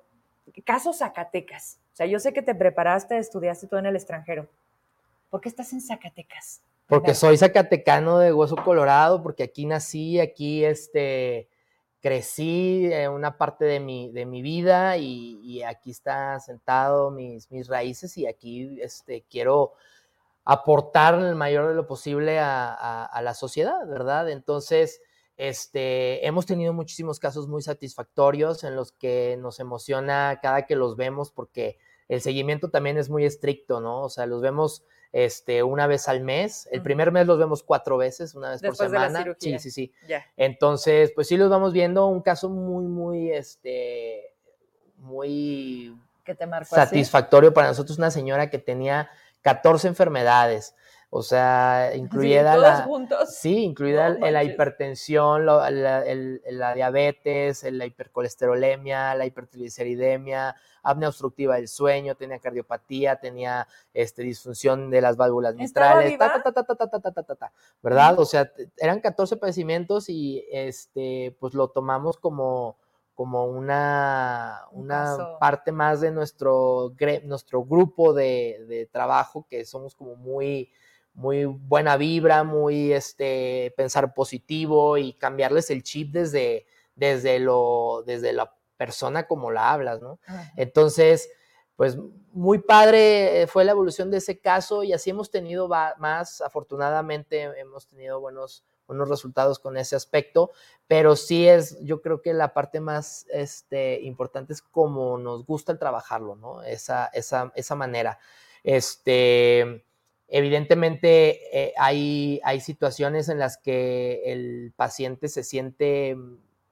[0.64, 1.79] Casos Zacatecas.
[1.92, 4.49] O sea, yo sé que te preparaste, estudiaste todo en el extranjero.
[5.31, 6.62] ¿Por qué estás en Zacatecas?
[6.87, 11.49] Porque soy zacatecano de hueso colorado, porque aquí nací, aquí este,
[12.01, 17.66] crecí en una parte de mi, de mi vida y, aquí está sentado mis, mis
[17.68, 19.73] raíces y aquí este, quiero
[20.44, 24.29] aportar el mayor de lo posible a, a, la sociedad, ¿verdad?
[24.29, 25.01] Entonces,
[25.38, 30.97] este, hemos tenido muchísimos casos muy satisfactorios en los que nos emociona cada que los
[30.97, 34.03] vemos porque el seguimiento también es muy estricto, ¿no?
[34.03, 36.68] O sea, los vemos este, una vez al mes.
[36.72, 39.24] El primer mes los vemos cuatro veces, una vez por semana.
[39.38, 39.92] sí, sí, sí.
[40.37, 42.09] Entonces, pues sí los vamos viendo.
[42.09, 44.35] Un caso muy, muy, este,
[44.96, 47.96] muy te satisfactorio para nosotros.
[47.96, 49.09] Una señora que tenía
[49.42, 50.74] 14 enfermedades.
[51.16, 53.37] O sea, incluida la, juntos.
[53.37, 62.40] Sí, incluida la hipertensión, la, diabetes, la hipercolesterolemia, la hipertrigliceridemia, apnea obstructiva del sueño, tenía
[62.40, 67.53] cardiopatía, tenía este, disfunción de las válvulas mitrales, ta, ta, ta, ta, ta, ta, ta,
[67.81, 68.18] ¿verdad?
[68.18, 72.77] O sea, eran 14 padecimientos y este, pues lo tomamos como
[73.14, 80.16] como una, una parte más de nuestro, nuestro grupo de, de, trabajo, que somos como
[80.16, 80.72] muy,
[81.14, 88.33] muy buena vibra, muy este, pensar positivo y cambiarles el chip desde, desde, lo, desde
[88.33, 90.18] la persona como la hablas, ¿no?
[90.57, 91.31] Entonces,
[91.77, 91.96] pues
[92.33, 97.87] muy padre fue la evolución de ese caso y así hemos tenido más, afortunadamente hemos
[97.87, 100.50] tenido buenos, buenos resultados con ese aspecto,
[100.88, 105.72] pero sí es, yo creo que la parte más este, importante es cómo nos gusta
[105.72, 106.62] el trabajarlo, ¿no?
[106.62, 108.18] Esa, esa, esa manera.
[108.62, 109.85] Este,
[110.28, 116.16] evidentemente eh, hay, hay situaciones en las que el paciente se siente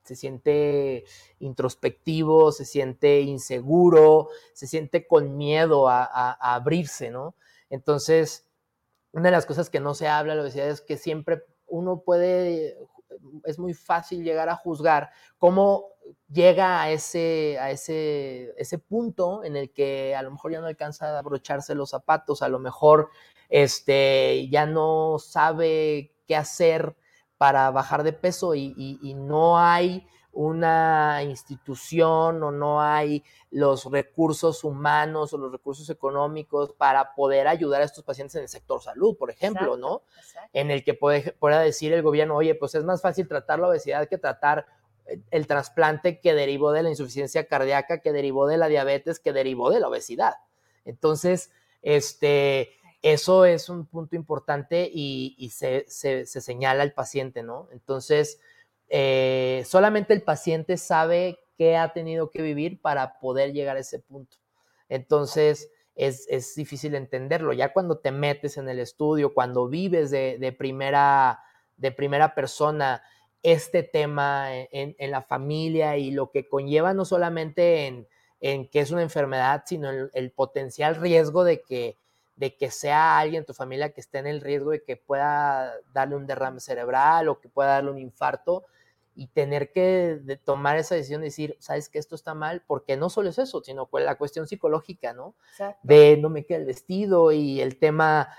[0.03, 1.05] se siente
[1.39, 7.35] introspectivo, se siente inseguro, se siente con miedo a, abrirse, ¿no?
[7.71, 8.47] Entonces,
[9.13, 12.77] una de las cosas que no se habla, la obesidad, es que siempre uno puede,
[13.45, 15.87] es muy fácil llegar a juzgar cómo
[16.31, 20.67] llega a ese, a ese, ese punto en el que a lo mejor ya no
[20.67, 23.11] alcanza a abrocharse los zapatos, a lo mejor
[23.49, 26.97] este, ya no sabe qué hacer
[27.37, 35.33] para bajar de peso y, no hay una institución o no hay los recursos humanos
[35.33, 39.31] o los recursos económicos para poder ayudar a estos pacientes en el sector salud, por
[39.31, 40.03] ejemplo, ¿no?
[40.53, 43.69] En el que puede, pueda decir el gobierno, oye, pues es más fácil tratar la
[43.69, 44.67] obesidad que tratar
[45.31, 49.71] el trasplante que derivó de la insuficiencia cardíaca, que derivó de la diabetes, que derivó
[49.71, 50.35] de la obesidad.
[50.85, 51.51] Entonces,
[51.83, 52.71] este,
[53.03, 57.69] eso es un punto importante y, se, señala al paciente, ¿no?
[57.73, 58.41] Entonces,
[58.95, 63.99] eh, solamente el paciente sabe qué ha tenido que vivir para poder llegar a ese
[63.99, 64.37] punto.
[64.91, 67.55] Entonces, es, difícil entenderlo.
[67.55, 71.41] Ya cuando te metes en el estudio, cuando vives de, primera,
[71.79, 73.03] de primera persona
[73.43, 79.03] este tema en, la familia y lo que conlleva no solamente en, que es una
[79.03, 81.97] enfermedad, sino el, potencial riesgo de que,
[82.37, 85.73] de que sea alguien en tu familia que esté en el riesgo de que pueda
[85.95, 88.67] darle un derrame cerebral o que pueda darle un infarto
[89.15, 93.11] y tener que tomar esa decisión de decir, sabes que esto está mal, porque no
[93.11, 95.35] solo es eso, sino la cuestión psicológica, ¿no?
[95.83, 98.31] De no me queda el vestido y el tema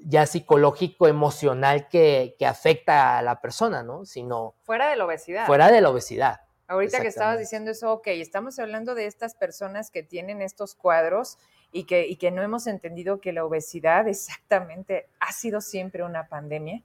[0.00, 4.04] ya psicológico, emocional que, afecta a la persona, ¿no?
[4.04, 4.54] Sino...
[4.62, 5.46] Fuera de la obesidad.
[5.46, 6.40] Fuera de la obesidad.
[6.66, 11.38] Ahorita que estabas diciendo eso, ok, estamos hablando de estas personas que tienen estos cuadros
[11.72, 16.28] y que, y que no hemos entendido que la obesidad exactamente ha sido siempre una
[16.28, 16.82] pandemia.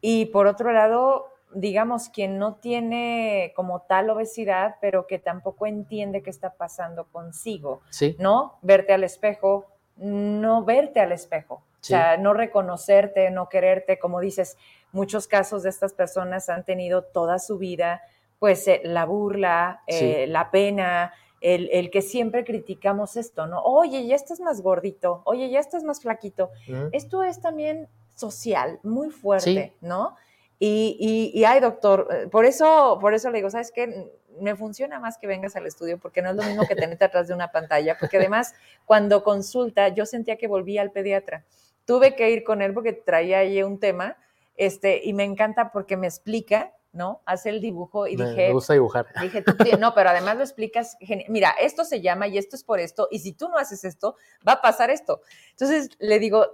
[0.00, 6.22] Y por otro lado, digamos, quien no tiene como tal obesidad, pero que tampoco entiende
[6.22, 8.16] qué está pasando consigo, sí.
[8.18, 8.58] ¿no?
[8.62, 14.56] Verte al espejo, no verte al espejo, o sea, no reconocerte, no quererte, como dices,
[14.92, 18.02] muchos casos de estas personas han tenido toda su vida,
[18.38, 23.62] pues eh, la burla, eh, la pena, el, que siempre criticamos esto, ¿no?
[23.62, 26.50] Oye, ya estás más gordito, oye, ya estás más flaquito.
[26.92, 30.16] Esto es también social, muy fuerte, ¿no?
[30.58, 34.10] Y, y, y, ay, doctor, eh, por eso, por eso le digo, ¿sabes qué?
[34.40, 37.28] Me funciona más que vengas al estudio porque no es lo mismo que tenerte atrás
[37.28, 41.44] de una pantalla, porque además cuando consulta yo sentía que volvía al pediatra
[41.88, 44.18] tuve que ir con él porque traía ahí un tema,
[44.58, 47.22] este, y me encanta porque me explica, ¿no?
[47.24, 48.48] Hace el dibujo y dije...
[48.48, 49.06] Me gusta dibujar.
[49.22, 49.42] Dije,
[49.78, 53.20] no, pero además lo explicas, mira, esto se llama y esto es por esto, y
[53.20, 55.22] si tú no haces esto, va a pasar esto.
[55.52, 56.46] Entonces le digo,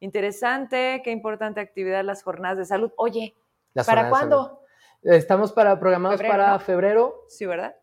[0.00, 2.90] Interesante, qué importante actividad las jornadas de salud.
[2.96, 3.36] Oye,
[3.86, 4.64] ¿para cuándo?
[5.02, 7.24] Estamos para, programados para febrero.
[7.28, 7.76] Sí, ¿verdad?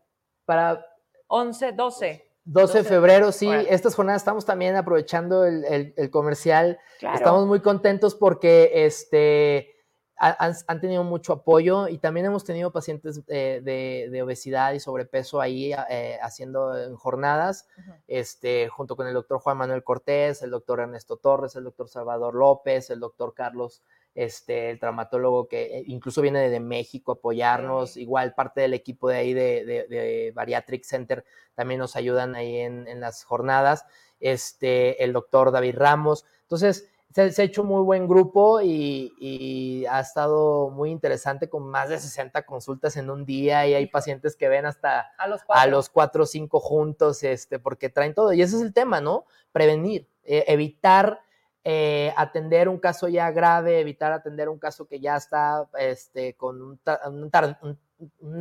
[0.44, 0.86] Para
[1.28, 2.29] 11, 12.
[2.52, 3.48] 12 de febrero, sí.
[3.68, 6.80] Estas jornadas estamos también aprovechando el, comercial.
[7.00, 9.76] Estamos muy contentos porque este,
[10.16, 16.18] han, tenido mucho apoyo y también hemos tenido pacientes de, obesidad y sobrepeso ahí eh,
[16.22, 17.68] haciendo jornadas,
[18.08, 22.34] este, junto con el doctor Juan Manuel Cortés, el doctor Ernesto Torres, el doctor Salvador
[22.34, 23.82] López, el doctor Carlos
[24.14, 29.08] este, el traumatólogo que eh, incluso viene de, México a apoyarnos, igual parte del equipo
[29.08, 33.84] de ahí de, de, Bariatric Center también nos ayudan ahí en, las jornadas,
[34.18, 36.24] este, el doctor David Ramos.
[36.42, 41.98] Entonces, se, ha hecho muy buen grupo y, ha estado muy interesante con más de
[41.98, 45.66] 60 consultas en un día y hay pacientes que ven hasta a los cuatro, a
[45.66, 48.32] los cuatro o cinco juntos, este, porque traen todo.
[48.32, 49.24] Y ese es el tema, ¿no?
[49.52, 51.20] Prevenir, eh, evitar
[51.62, 56.62] eh, atender un caso ya grave, evitar atender un caso que ya está este, con
[56.62, 56.80] un,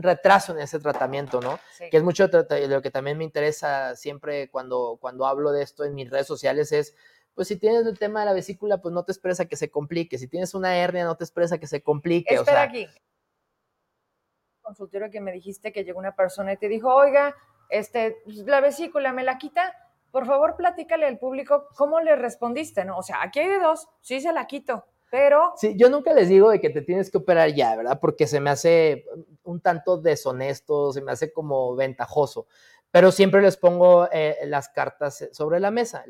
[0.01, 1.59] retraso en ese tratamiento, ¿no?
[1.91, 5.84] Que es mucho de lo que también me interesa siempre cuando, cuando hablo de esto
[5.84, 6.95] en mis redes sociales es,
[7.36, 10.17] pues si tienes el tema de la vesícula, pues no te expresa que se complique.
[10.17, 12.36] Si tienes una hernia, no te expresa que se complique.
[12.36, 12.88] Espera o sea, aquí.
[14.61, 17.36] Consultorio que me dijiste que llegó una persona y te dijo, oiga,
[17.70, 19.74] este, pues, la vesícula me la quita
[20.12, 22.97] por favor platícale al público cómo le respondiste, ¿no?
[22.97, 25.53] O sea, aquí hay dos, sí se la quito, pero...
[25.57, 27.99] Sí, yo nunca les digo de que te tienes que operar ya, ¿verdad?
[27.99, 29.05] Porque se me hace
[29.43, 32.47] un tanto deshonesto, se me hace como ventajoso,
[32.91, 36.05] pero siempre les pongo eh, las cartas sobre la mesa.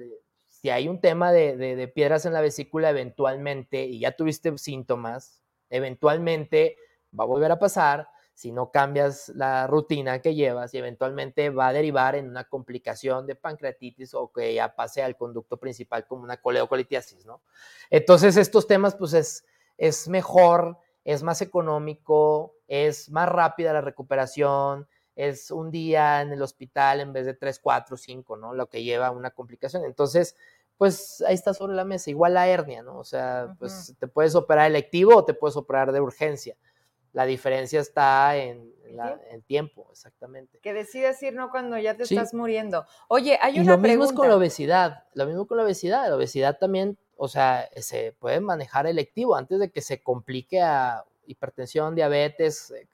[0.47, 6.75] Si hay un tema de piedras en la vesícula eventualmente y ya tuviste síntomas, eventualmente
[7.17, 11.67] va a volver a pasar, si no cambias la rutina que llevas y eventualmente va
[11.67, 16.23] a derivar en una complicación de pancreatitis o que ya pase al conducto principal como
[16.23, 17.41] una coleocolitiasis, ¿no?
[17.89, 19.43] Entonces estos temas pues es,
[19.77, 24.87] es mejor, es más económico, es más rápida la recuperación,
[25.17, 28.53] es un día en el hospital en vez de tres, cuatro, cinco, ¿no?
[28.53, 29.83] Lo que lleva a una complicación.
[29.83, 30.37] Entonces,
[30.77, 32.99] pues ahí está sobre la mesa, igual la hernia, ¿no?
[32.99, 36.55] O sea, pues te puedes operar electivo o te puedes operar de urgencia.
[37.13, 38.73] La diferencia está en,
[39.31, 40.59] el tiempo, exactamente.
[40.59, 42.85] Que decides ir no cuando ya te estás muriendo.
[43.07, 45.03] Oye, hay una y lo mismo es con la obesidad.
[45.13, 46.09] Lo mismo con la obesidad.
[46.09, 51.03] La obesidad también, o sea, se puede manejar electivo antes de que se complique a
[51.25, 52.87] hipertensión, diabetes, eh,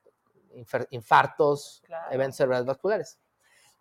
[0.90, 3.20] infartos, eventos cerebrales vasculares.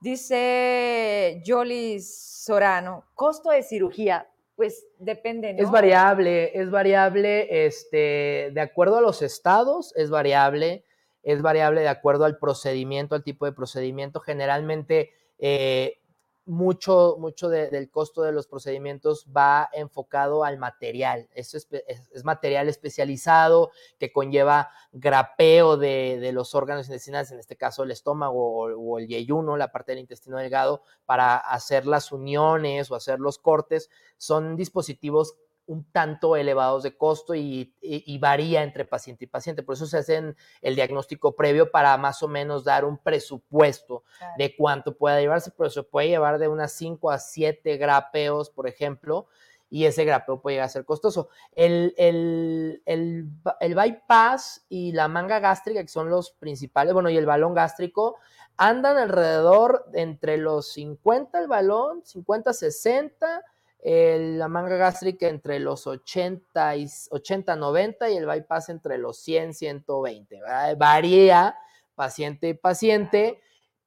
[0.00, 2.14] Dice Jolis
[2.44, 5.62] Sorano, costo de cirugía pues depende, ¿no?
[5.62, 10.84] Es variable, es variable, este, de acuerdo a los estados, es variable,
[11.22, 14.20] es variable de acuerdo al procedimiento, al tipo de procedimiento.
[14.20, 15.98] Generalmente, eh,
[16.46, 21.28] mucho, mucho del costo de los procedimientos va enfocado al material.
[21.34, 27.90] Eso es, material especializado que conlleva grapeo de, los órganos intestinales, en este caso el
[27.90, 33.20] estómago o, el yeyuno, la parte del intestino delgado, para hacer las uniones o hacer
[33.20, 33.88] los cortes.
[34.16, 35.36] Son dispositivos
[35.66, 37.74] un tanto elevados de costo y,
[38.20, 39.62] varía entre paciente y paciente.
[39.62, 44.04] Por eso se hace el diagnóstico previo para más o menos dar un presupuesto
[44.38, 48.68] de cuánto pueda llevarse, pero se puede llevar de unas 5 a 7 grapeos, por
[48.68, 49.26] ejemplo,
[49.70, 51.30] y ese grapeo puede llegar a ser costoso.
[51.52, 57.26] El, el, el, bypass y la manga gástrica, que son los principales, bueno, y el
[57.26, 58.16] balón gástrico,
[58.56, 63.42] andan alrededor entre los 50 el balón, 50, 60
[63.84, 69.54] la manga gástrica entre los 80, y, 80, 90 y el bypass entre los 100,
[69.54, 70.40] 120.
[70.76, 71.56] Varía
[71.94, 73.40] paciente y paciente,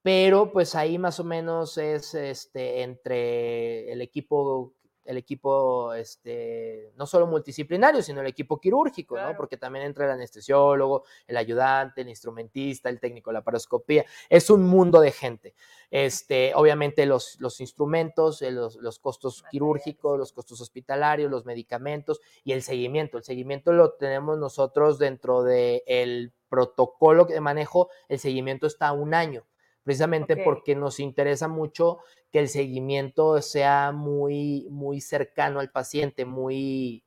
[0.03, 4.73] pero pues ahí más o menos es este, entre el equipo
[5.07, 9.37] el equipo, este, no solo multidisciplinario, sino el equipo quirúrgico, ¿no?
[9.37, 14.05] Porque también entra el anestesiólogo, el ayudante, el instrumentista, el técnico de la paroscopía.
[14.29, 15.55] Es un mundo de gente.
[15.89, 22.19] Este, obviamente los, los instrumentos, eh, los, los costos quirúrgicos, los costos hospitalarios, los medicamentos
[22.43, 23.17] y el seguimiento.
[23.17, 29.45] El seguimiento lo tenemos nosotros dentro del protocolo de manejo, el seguimiento está un año
[29.87, 37.05] precisamente porque nos interesa mucho que el seguimiento sea muy, muy cercano al paciente, muy,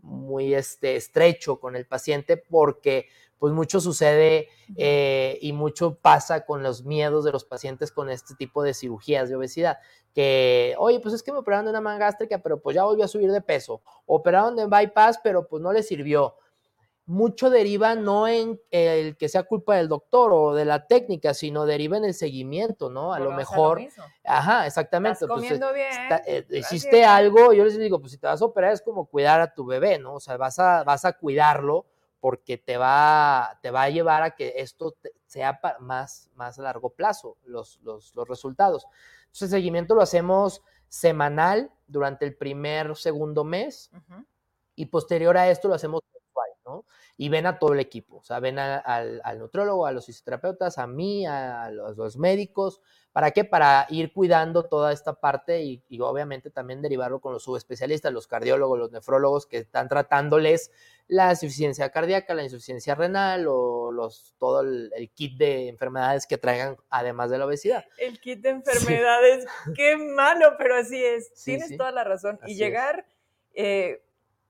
[0.00, 3.06] muy este, estrecho con el paciente, porque
[3.38, 8.34] pues mucho sucede eh, y mucho pasa con los miedos de los pacientes con este
[8.34, 9.78] tipo de cirugías de obesidad,
[10.12, 13.04] que, oye, pues es que me operaron de una manga gástrica, pero pues ya volvió
[13.04, 16.34] a subir de peso, operaron de bypass, pero pues no le sirvió.
[17.06, 21.64] Mucho deriva no en el que sea culpa del doctor o de la técnica, sino
[21.64, 23.14] deriva en el seguimiento, ¿no?
[23.14, 23.80] A lo mejor.
[24.24, 25.24] ajá, exactamente.
[25.24, 25.88] Estás comiendo bien.
[26.26, 29.40] Eh, hiciste algo, yo les digo, pues si te vas a operar es como cuidar
[29.40, 30.14] a tu bebé, ¿no?
[30.14, 31.86] O sea, vas a, vas a cuidarlo
[32.18, 34.96] porque te va, te va a llevar a que esto
[35.26, 38.86] sea más, más a largo plazo, los, los, los resultados.
[39.26, 43.90] Entonces, el seguimiento lo hacemos semanal durante el primer, segundo mes
[44.74, 46.02] y posterior a esto lo hacemos
[46.66, 46.84] ¿no?
[47.16, 50.78] Y ven a todo el equipo, o sea, ven al, al nutrólogo, a los fisioterapeutas,
[50.78, 53.44] a mí, a los, médicos, ¿para qué?
[53.44, 58.26] Para ir cuidando toda esta parte y, y obviamente también derivarlo con los subespecialistas, los
[58.26, 60.70] cardiólogos, los nefrólogos que están tratándoles
[61.08, 66.76] la insuficiencia cardíaca, la insuficiencia renal o los, todo el, kit de enfermedades que traigan
[66.90, 67.84] además de la obesidad.
[67.98, 71.32] El kit de enfermedades, qué malo, pero así es.
[71.44, 72.40] Tienes toda la razón.
[72.46, 73.06] y llegar,
[73.54, 74.02] eh,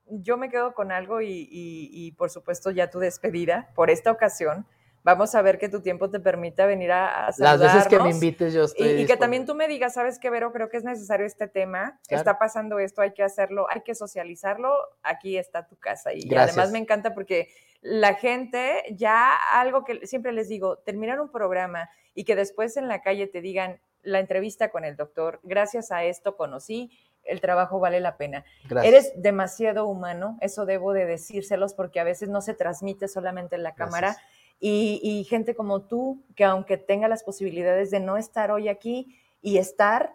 [0.08, 4.66] yo me quedo con algo y, y, por supuesto ya tu despedida por esta ocasión.
[5.02, 8.10] Vamos a ver que tu tiempo te permita venir a, a Las veces que me
[8.10, 10.52] invites yo estoy Y, y que también tú me digas, ¿sabes qué, Vero?
[10.52, 14.72] Creo que es necesario este tema, está pasando esto, hay que hacerlo, hay que socializarlo,
[15.04, 16.12] aquí está tu casa.
[16.12, 17.48] Y además me encanta porque
[17.82, 22.88] la gente ya algo que siempre les digo, terminar un programa y que después en
[22.88, 26.90] la calle te digan la entrevista con el doctor, gracias a esto conocí,
[27.26, 28.44] el trabajo vale la pena.
[28.82, 33.62] Eres demasiado humano, eso debo de decírselos porque a veces no se transmite solamente en
[33.62, 34.16] la cámara
[34.58, 39.58] y, gente como tú, que aunque tenga las posibilidades de no estar hoy aquí y
[39.58, 40.14] estar,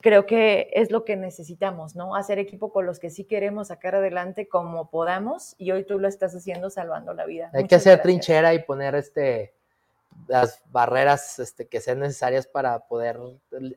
[0.00, 2.14] creo que es lo que necesitamos, ¿no?
[2.14, 6.08] Hacer equipo con los que sí queremos sacar adelante como podamos y hoy tú lo
[6.08, 7.50] estás haciendo salvando la vida.
[7.52, 9.54] Hay que hacer trinchera y poner este
[10.28, 13.18] las barreras este, que sean necesarias para poder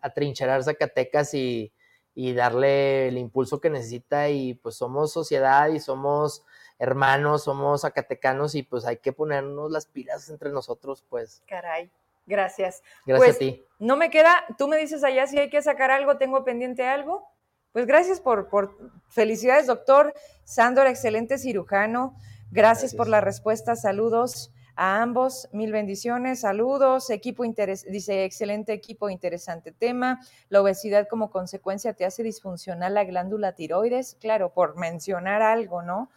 [0.02, 1.74] atrincherar Zacatecas y,
[2.20, 6.44] y darle el impulso que necesita y pues somos sociedad y somos
[6.80, 11.44] hermanos, somos zacatecanos y pues hay que ponernos las pilas entre nosotros, pues.
[11.48, 11.92] Caray.
[12.26, 12.82] Gracias.
[13.06, 13.64] Gracias a pues, ti.
[13.78, 17.24] No me queda, tú me dices allá si hay que sacar algo, tengo pendiente algo.
[17.72, 18.76] Pues gracias por, por
[19.10, 22.18] felicidades, doctor Sándor, excelente cirujano.
[22.50, 23.76] Gracias, por la respuesta.
[23.76, 25.50] Saludos a ambos.
[25.52, 26.42] Mil bendiciones.
[26.42, 27.10] Saludos.
[27.10, 30.22] Equipo interes dice, excelente equipo, interesante tema.
[30.50, 34.16] La obesidad como consecuencia te hace disfuncional la glándula tiroides.
[34.22, 36.10] Claro, por mencionar algo, ¿no?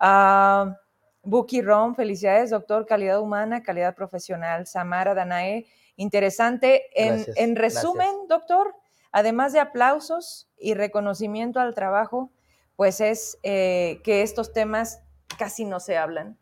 [0.00, 0.72] Uh,
[1.22, 4.66] Buki Rom, felicidades, doctor, calidad humana, calidad profesional.
[4.66, 6.84] Samara Danae, interesante.
[6.94, 8.74] En, resumen, doctor,
[9.12, 12.32] además de aplausos y reconocimiento al trabajo,
[12.76, 15.02] pues es eh, que estos temas
[15.36, 16.38] casi no se hablan,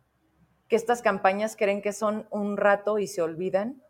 [0.69, 3.83] que estas campañas creen que son un rato y se olvidan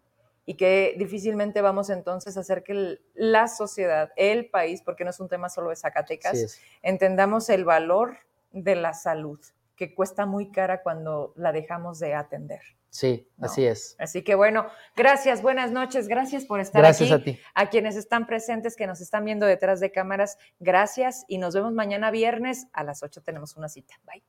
[0.45, 5.18] y que difícilmente vamos entonces a hacer que la sociedad, el país, porque no es
[5.18, 8.18] un tema solo de Zacatecas, entendamos el valor
[8.53, 9.41] de la salud
[9.74, 12.61] que cuesta muy cara cuando la dejamos de atender.
[12.89, 13.95] Sí, así es.
[13.99, 14.66] Así que bueno,
[14.97, 17.05] gracias, buenas noches, gracias por estar aquí.
[17.05, 17.39] Gracias a ti.
[17.55, 21.74] A quienes están presentes, que nos están viendo detrás de cámaras, gracias y nos vemos
[21.74, 23.95] mañana viernes a las 8 tenemos una cita.
[24.07, 24.22] Bye.